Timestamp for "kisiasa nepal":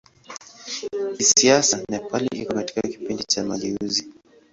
1.17-2.25